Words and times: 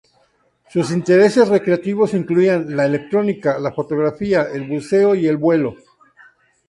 Sus 0.67 0.89
intereses 0.89 1.47
recreativos 1.47 2.15
incluían 2.15 2.75
la 2.75 2.87
electrónica, 2.87 3.59
la 3.59 3.71
fotografía, 3.71 4.47
el 4.51 4.67
buceo 4.67 5.13
y 5.13 5.27
el 5.27 5.37
vuelo. 5.37 5.75